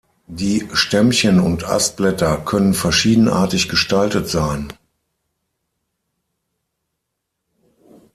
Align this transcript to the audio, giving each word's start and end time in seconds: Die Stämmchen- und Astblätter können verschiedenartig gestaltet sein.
Die 0.25 0.67
Stämmchen- 0.73 1.39
und 1.39 1.63
Astblätter 1.63 2.37
können 2.37 2.73
verschiedenartig 2.73 3.69
gestaltet 3.69 4.27
sein. 4.27 4.73